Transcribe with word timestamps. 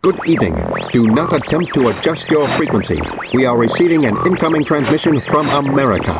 Good 0.00 0.24
evening. 0.26 0.54
Do 0.92 1.08
not 1.08 1.32
attempt 1.32 1.74
to 1.74 1.88
adjust 1.88 2.30
your 2.30 2.48
frequency. 2.50 3.00
We 3.34 3.46
are 3.46 3.58
receiving 3.58 4.06
an 4.06 4.16
incoming 4.26 4.64
transmission 4.64 5.20
from 5.20 5.48
America. 5.48 6.14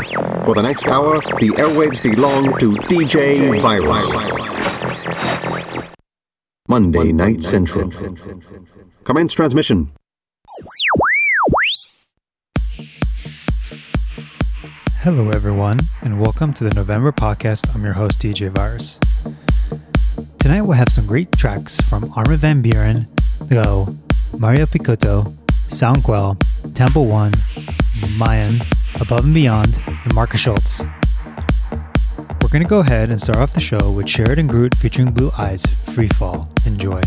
For 0.44 0.56
the 0.56 0.62
next 0.62 0.88
hour, 0.88 1.20
the 1.38 1.50
airwaves 1.50 2.02
belong 2.02 2.58
to 2.58 2.72
DJ 2.72 3.62
Virus. 3.62 4.02
Monday 6.66 7.12
Night 7.12 7.44
Central. 7.44 7.92
Commence 9.04 9.32
transmission. 9.32 9.92
Hello, 15.02 15.30
everyone, 15.30 15.78
and 16.02 16.20
welcome 16.20 16.52
to 16.54 16.64
the 16.64 16.74
November 16.74 17.12
podcast. 17.12 17.72
I'm 17.76 17.84
your 17.84 17.92
host, 17.92 18.20
DJ 18.20 18.50
Virus. 18.50 18.98
Tonight, 20.40 20.62
we'll 20.62 20.72
have 20.72 20.88
some 20.88 21.06
great 21.06 21.30
tracks 21.32 21.80
from 21.80 22.12
Armin 22.16 22.38
Van 22.38 22.62
Buuren, 22.62 23.06
Go, 23.46 23.96
Mauro 24.36 24.66
Picotto, 24.66 25.34
Soundquelle, 25.68 26.36
Temple 26.74 27.06
One, 27.06 27.32
Mayan, 28.16 28.60
Above 29.00 29.24
and 29.24 29.34
Beyond, 29.34 29.80
and 29.86 30.14
Markus 30.14 30.40
Schulz. 30.40 30.82
We're 32.42 32.48
going 32.50 32.62
to 32.62 32.68
go 32.68 32.80
ahead 32.80 33.10
and 33.10 33.20
start 33.20 33.38
off 33.38 33.52
the 33.52 33.60
show 33.60 33.90
with 33.92 34.08
Sheridan 34.08 34.48
Grout 34.48 34.74
featuring 34.74 35.12
Blue 35.12 35.30
Eyes, 35.38 35.64
Free 35.64 36.08
Fall. 36.08 36.48
Enjoy. 36.66 37.00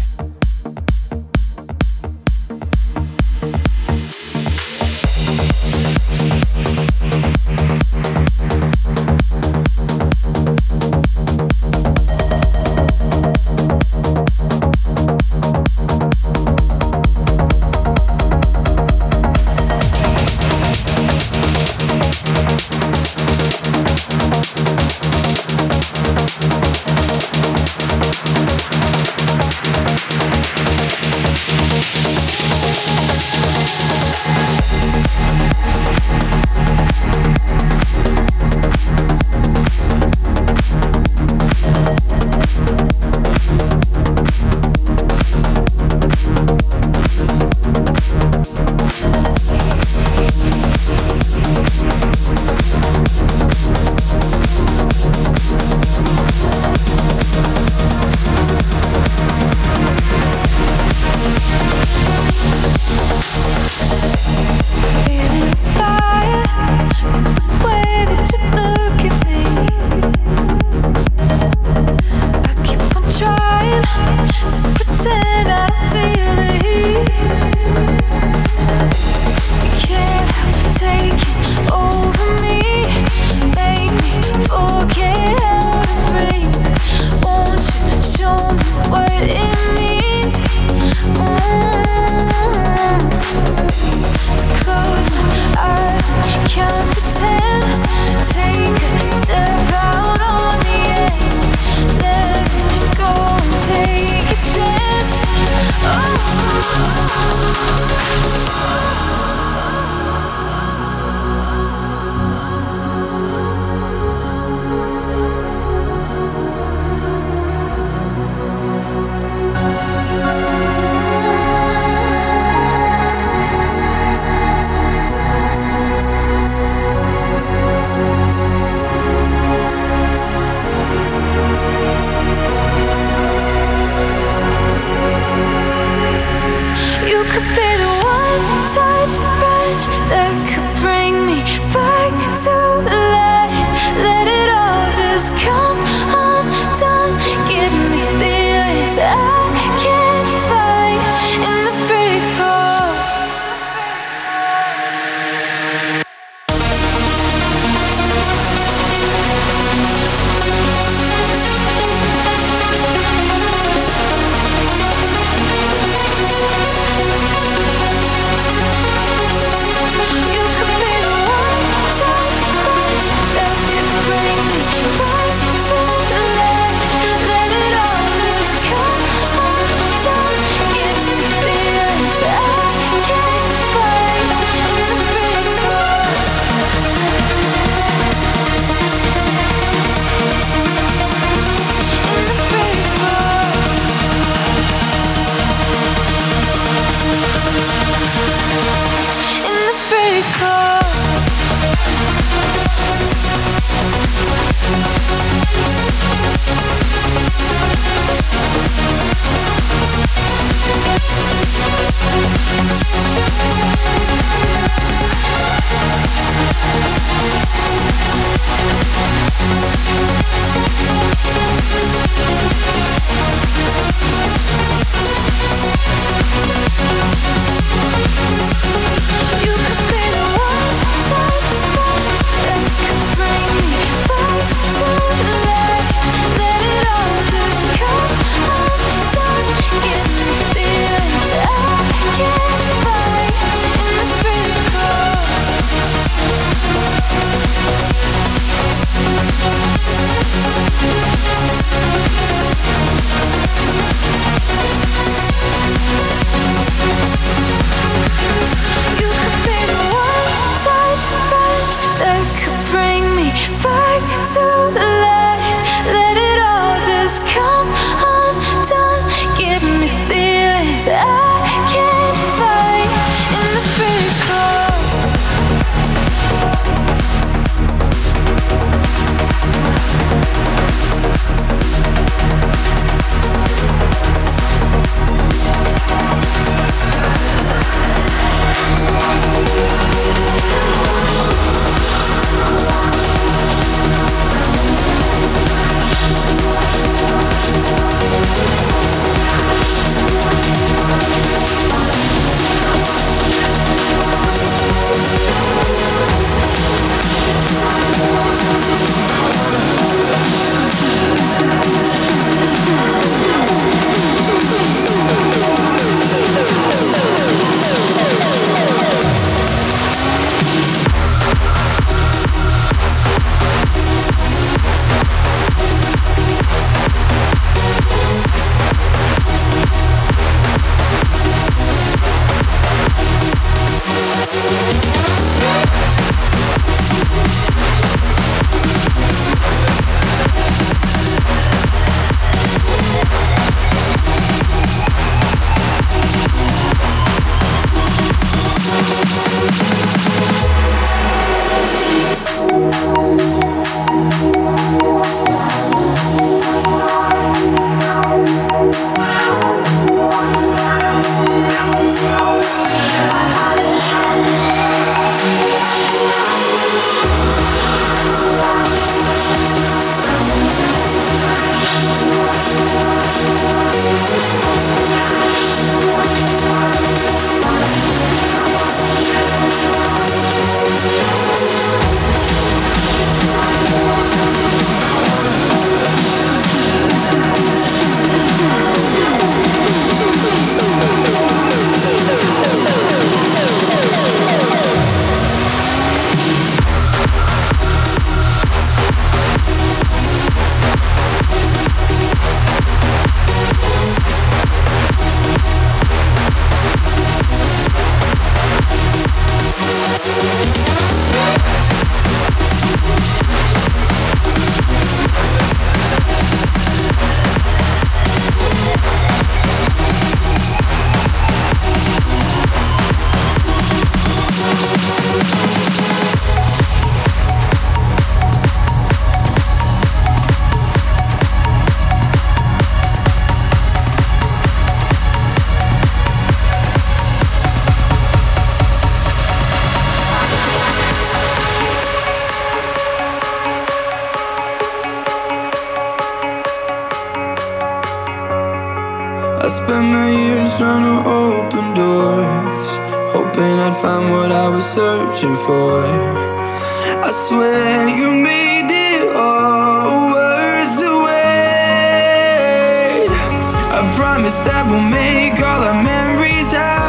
Promise 464.22 464.38
that 464.46 464.68
we'll 464.70 464.80
make 464.82 465.42
all 465.42 465.64
our 465.64 465.84
memories 465.84 466.54
out. 466.54 466.81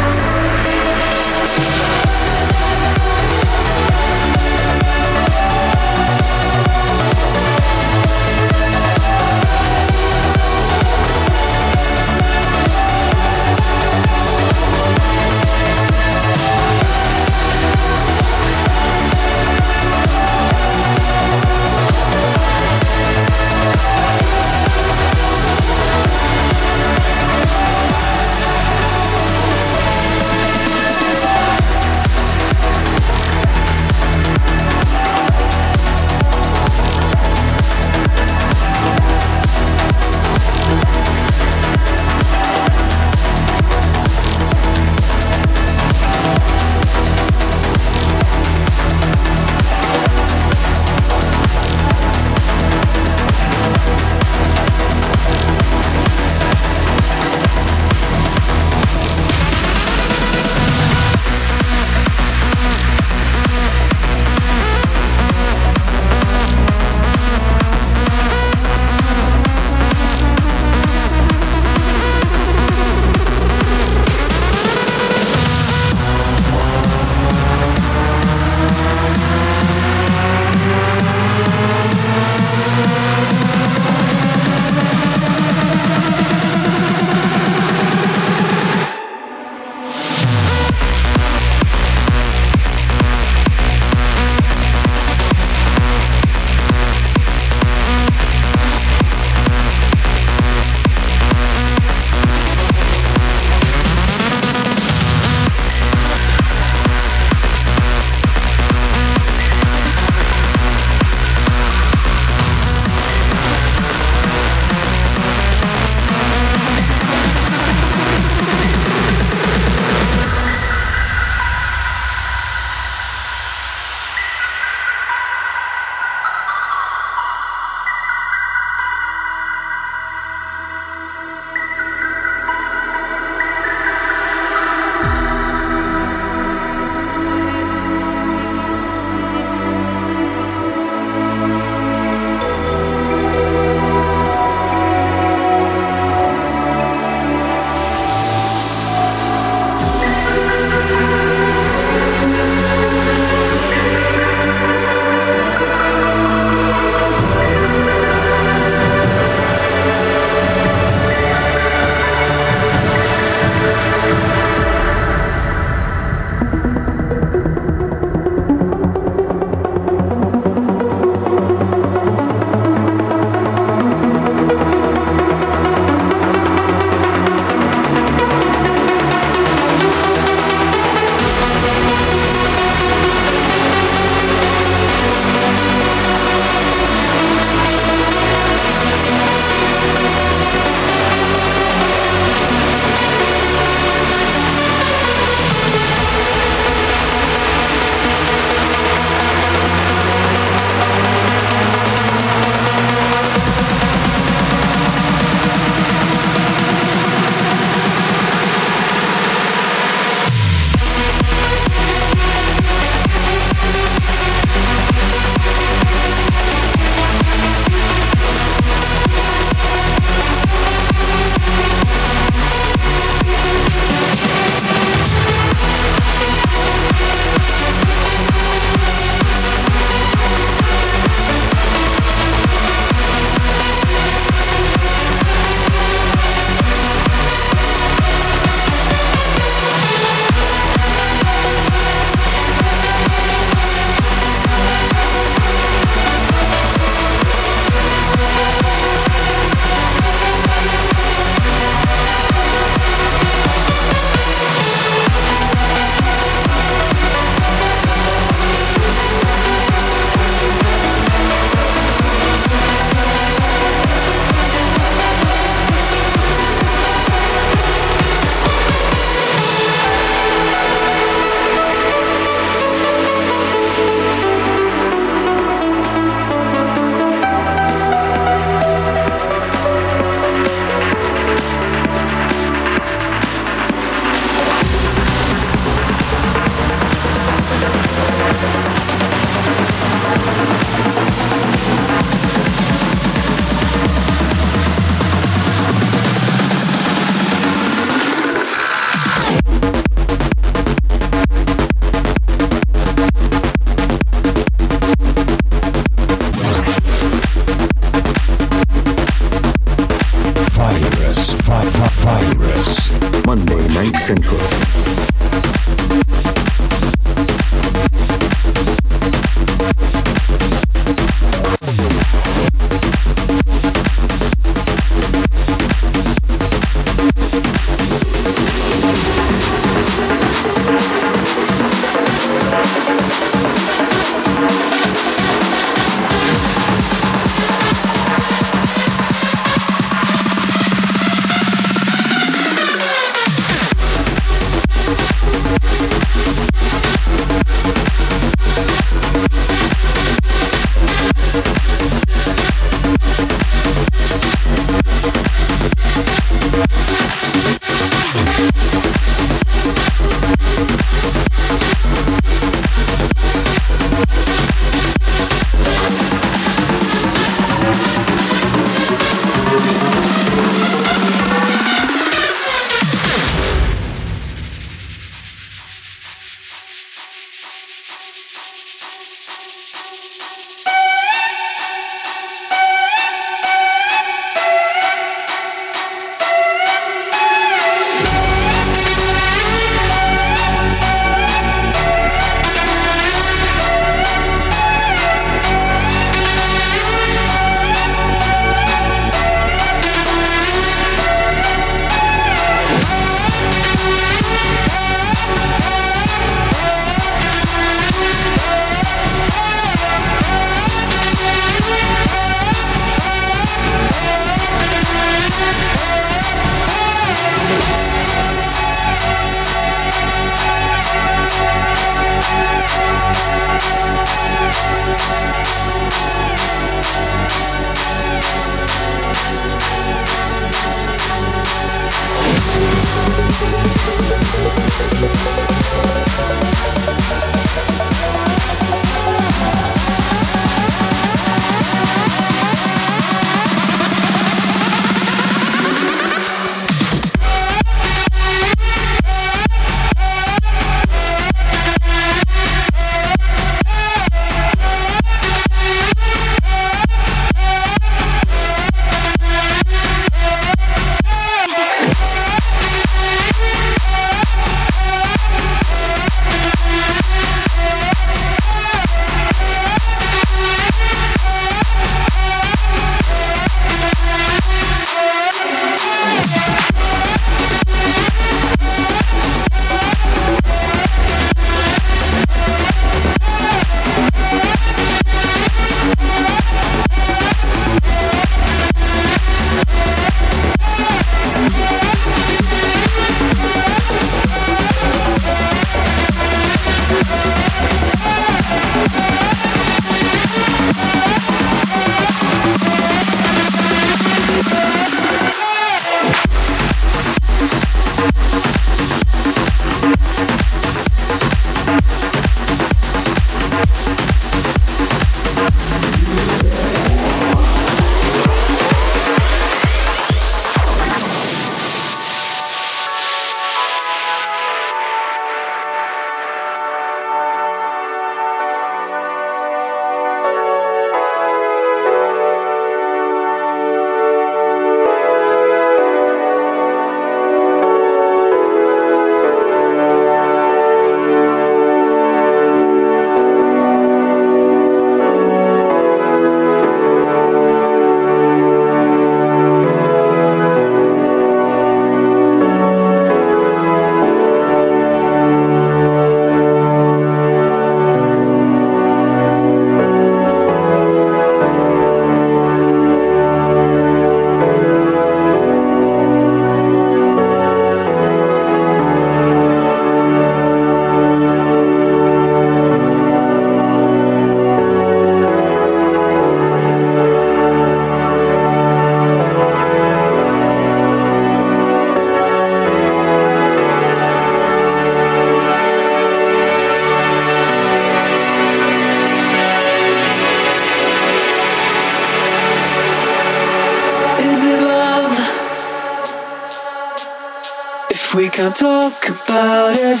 Can't 598.48 598.56
talk 598.56 599.08
about 599.08 599.74
it. 599.74 600.00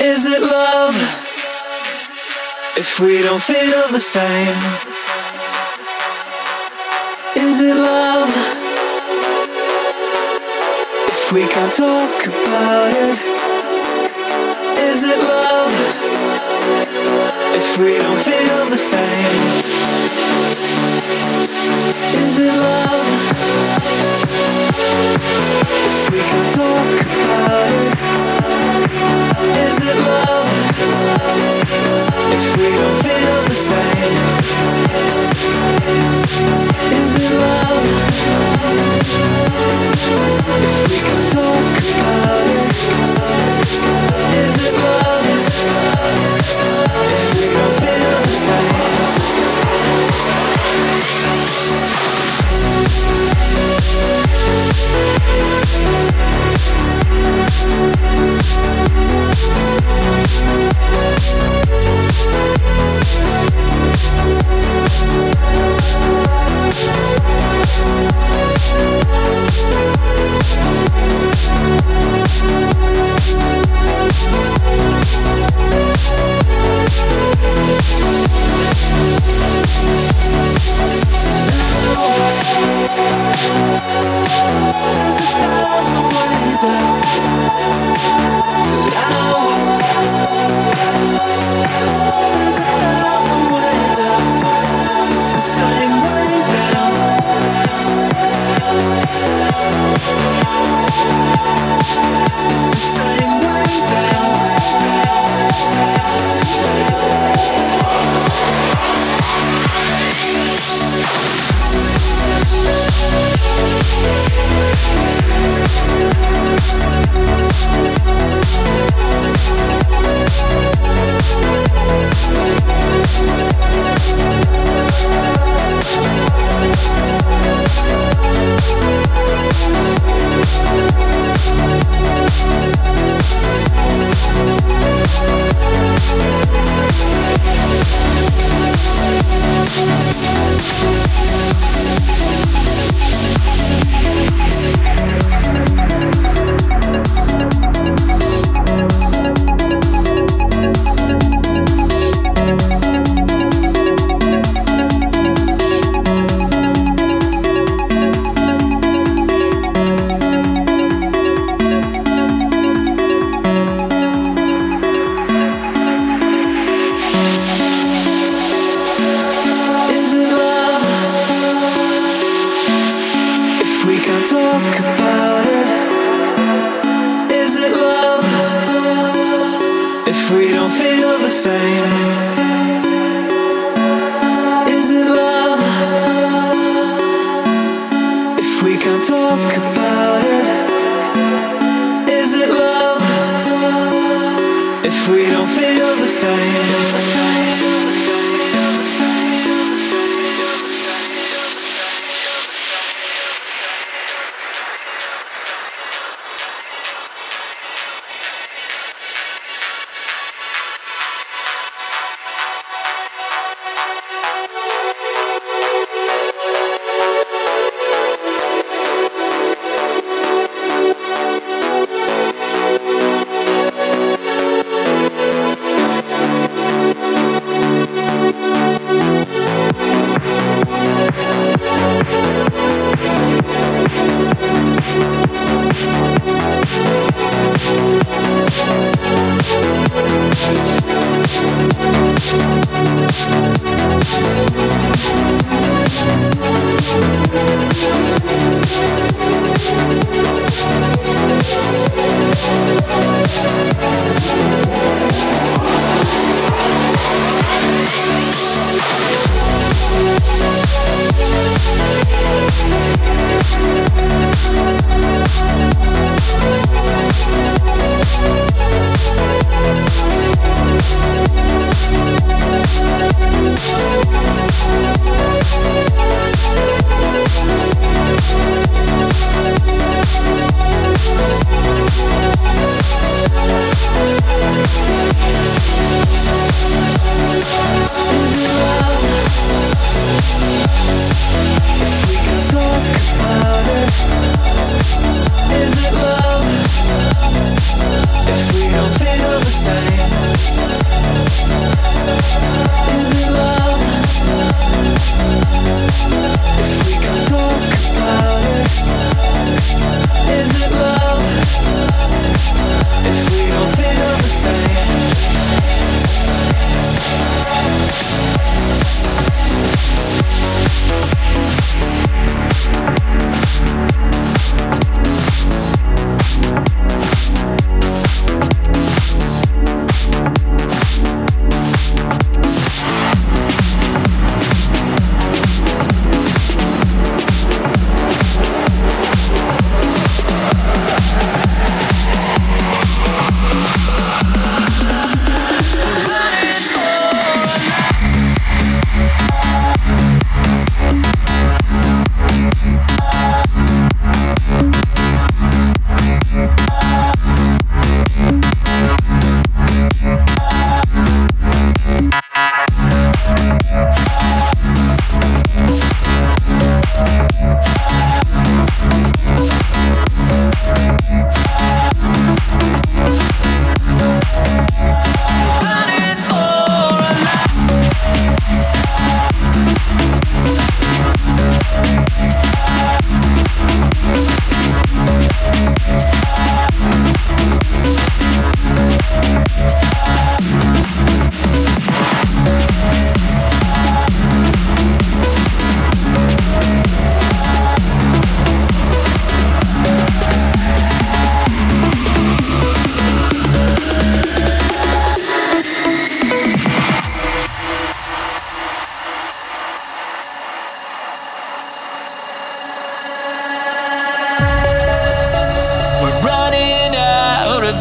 Is 0.00 0.24
it 0.24 0.40
love 0.40 0.94
if 2.78 3.00
we 3.00 3.20
don't 3.20 3.42
feel 3.42 3.88
the 3.88 4.00
same? 4.00 4.56
Is 7.36 7.60
it 7.60 7.74
love 7.74 8.30
If 11.08 11.32
we 11.32 11.46
can't 11.46 11.74
talk 11.74 12.26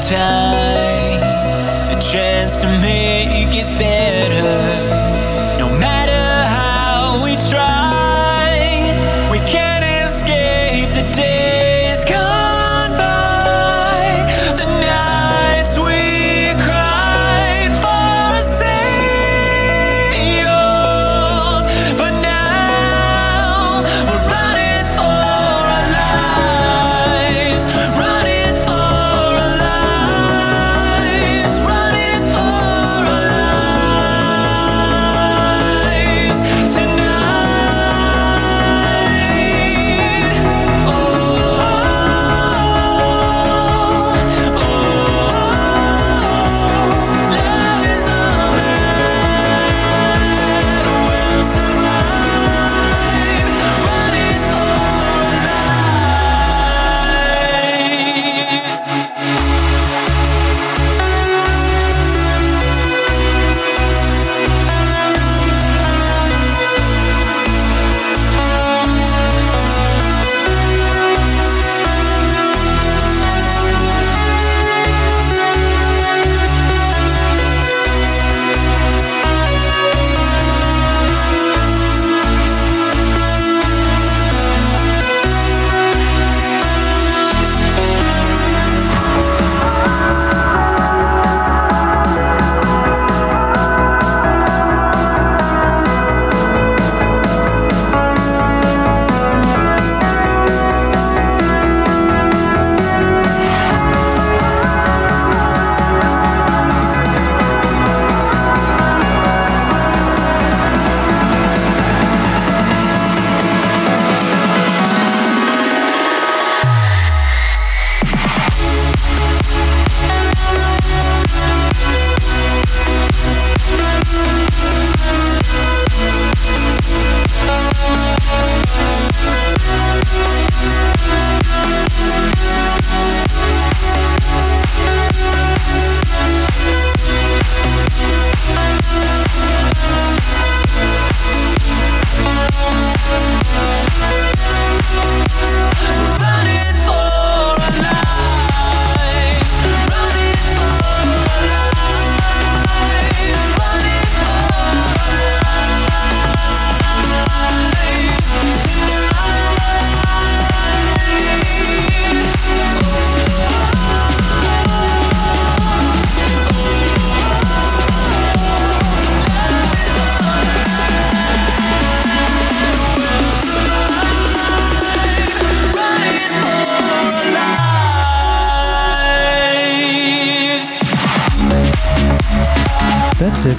time, 0.09 1.19
the 1.93 1.99
chance 1.99 2.61
to 2.61 2.67
make 2.79 3.16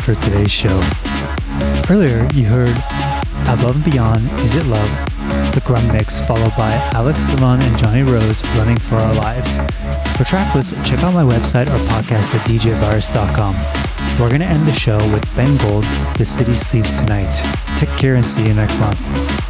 for 0.09 0.15
today's 0.23 0.51
show. 0.51 0.81
Earlier, 1.91 2.27
you 2.33 2.47
heard 2.47 2.75
Above 3.43 3.77
and 3.77 3.85
Beyond 3.85 4.25
Is 4.41 4.55
It 4.55 4.65
Love, 4.65 4.89
the 5.53 5.63
Grum 5.67 5.87
Mix, 5.89 6.27
followed 6.27 6.57
by 6.57 6.73
Alex 6.95 7.27
Levon 7.27 7.61
and 7.61 7.77
Johnny 7.77 8.03
Rose 8.03 8.43
Running 8.57 8.79
for 8.79 8.95
Our 8.95 9.15
Lives. 9.17 9.59
For 10.17 10.25
track 10.25 10.55
lists, 10.55 10.73
check 10.89 11.03
out 11.03 11.13
my 11.13 11.25
website 11.25 11.67
or 11.67 11.79
podcast 11.91 12.35
at 12.35 12.41
djvirus.com. 12.49 13.55
We're 14.19 14.31
going 14.31 14.41
to 14.41 14.47
end 14.47 14.67
the 14.67 14.73
show 14.73 14.97
with 15.13 15.37
Ben 15.37 15.55
Gold, 15.59 15.85
The 16.17 16.25
City 16.25 16.55
Sleeps 16.55 17.01
Tonight. 17.01 17.35
Take 17.77 17.91
care 17.99 18.15
and 18.15 18.25
see 18.25 18.47
you 18.47 18.55
next 18.55 18.79
month. 18.79 19.48